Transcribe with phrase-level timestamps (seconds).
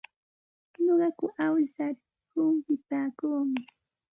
[0.83, 1.93] Nuqaku awsar
[2.31, 3.61] humpipaakuumi.